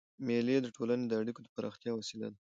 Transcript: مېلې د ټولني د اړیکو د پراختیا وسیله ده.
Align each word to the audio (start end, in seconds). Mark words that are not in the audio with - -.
مېلې 0.25 0.57
د 0.61 0.67
ټولني 0.75 1.05
د 1.07 1.13
اړیکو 1.21 1.39
د 1.43 1.47
پراختیا 1.55 1.91
وسیله 1.95 2.27
ده. 2.33 2.39